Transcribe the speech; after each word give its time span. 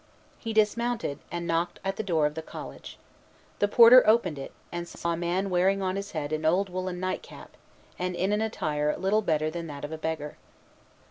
He 0.39 0.51
dismounted, 0.51 1.19
and 1.31 1.45
knocked 1.45 1.79
at 1.85 1.95
the 1.95 2.01
door 2.01 2.25
of 2.25 2.33
the 2.33 2.41
college. 2.41 2.97
The 3.59 3.67
porter 3.67 4.03
opened 4.07 4.39
it, 4.39 4.51
and 4.71 4.87
saw 4.87 5.13
a 5.13 5.15
man 5.15 5.51
wearing 5.51 5.83
on 5.83 5.95
his 5.95 6.13
head 6.13 6.33
an 6.33 6.43
old 6.43 6.69
woollen 6.69 6.99
nightcap, 6.99 7.51
and 7.99 8.15
in 8.15 8.31
an 8.31 8.41
attire 8.41 8.97
little 8.97 9.21
better 9.21 9.51
than 9.51 9.67
that 9.67 9.85
of 9.85 9.91
a 9.91 9.99
beggar. 9.99 10.37